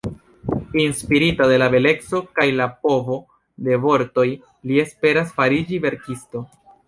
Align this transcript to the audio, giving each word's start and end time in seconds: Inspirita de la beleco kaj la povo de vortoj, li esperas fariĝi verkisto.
Inspirita 0.83 1.45
de 1.51 1.59
la 1.63 1.67
beleco 1.75 2.21
kaj 2.39 2.47
la 2.61 2.67
povo 2.87 3.19
de 3.67 3.77
vortoj, 3.85 4.27
li 4.71 4.83
esperas 4.87 5.35
fariĝi 5.39 5.83
verkisto. 5.87 6.43